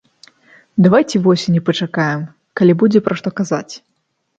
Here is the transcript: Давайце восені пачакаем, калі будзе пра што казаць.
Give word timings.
Давайце 0.85 1.21
восені 1.29 1.63
пачакаем, 1.69 2.21
калі 2.59 2.73
будзе 2.85 2.99
пра 3.11 3.15
што 3.23 3.39
казаць. 3.43 3.69